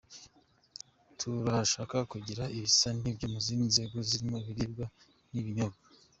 [1.19, 4.85] Turashaka kugira ibisa n’ibyo mu zindi nzego zirimo ibiribwa
[5.31, 5.81] n’ibinyobwa.